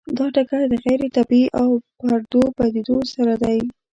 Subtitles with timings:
[0.17, 1.69] دا ټکر د غیر طبیعي او
[1.99, 3.59] پردو پدیدو سره دی.